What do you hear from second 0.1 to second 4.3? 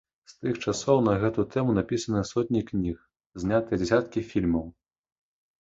З тых часоў на гэту тэму напісаныя сотні кніг, знятыя дзясяткі